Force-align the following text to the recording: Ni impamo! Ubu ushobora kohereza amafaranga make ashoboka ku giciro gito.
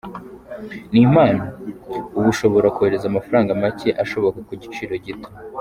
Ni 0.91 0.99
impamo! 1.05 1.43
Ubu 2.17 2.27
ushobora 2.33 2.73
kohereza 2.75 3.05
amafaranga 3.09 3.57
make 3.61 3.89
ashoboka 4.03 4.37
ku 4.47 4.53
giciro 4.61 4.93
gito. 5.05 5.29